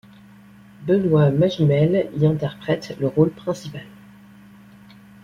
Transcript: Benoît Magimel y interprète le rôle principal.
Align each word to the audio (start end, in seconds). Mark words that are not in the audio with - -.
Benoît 0.81 1.29
Magimel 1.29 2.09
y 2.17 2.25
interprète 2.25 2.97
le 2.99 3.05
rôle 3.07 3.29
principal. 3.29 3.85